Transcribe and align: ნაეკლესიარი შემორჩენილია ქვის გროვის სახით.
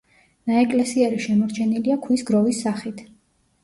ნაეკლესიარი 0.51 1.21
შემორჩენილია 1.27 2.01
ქვის 2.09 2.29
გროვის 2.33 2.67
სახით. 2.69 3.09